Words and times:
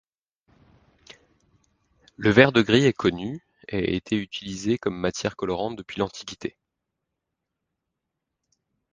Le 2.17 2.31
vert-de-gris 2.31 2.85
est 2.85 2.91
connu 2.93 3.45
et 3.67 3.77
a 3.87 3.91
été 3.95 4.15
utilisé 4.17 4.79
comme 4.79 4.97
matière 4.99 5.35
colorante 5.35 5.75
depuis 5.75 5.99
l'Antiquité. 5.99 6.57